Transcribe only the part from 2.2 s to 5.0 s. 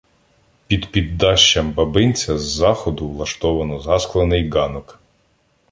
з заходу влаштовано засклений ґанок.